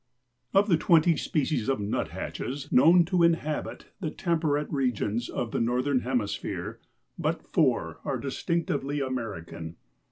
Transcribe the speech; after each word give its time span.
Of 0.55 0.67
the 0.67 0.77
twenty 0.77 1.15
species 1.15 1.69
of 1.69 1.79
nuthatches 1.79 2.71
known 2.71 3.05
to 3.05 3.21
inhabit 3.21 3.91
the 3.99 4.09
temperate 4.09 4.71
regions 4.73 5.29
of 5.29 5.51
the 5.51 5.61
Northern 5.61 5.99
hemisphere, 5.99 6.79
but 7.19 7.45
four 7.47 7.99
are 8.03 8.17
distinctively 8.17 8.99
American. 8.99 9.75